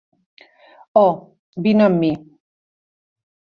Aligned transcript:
Oh, 1.03 1.13
vine 1.67 1.87
amb 1.91 2.03
mi. 2.05 2.13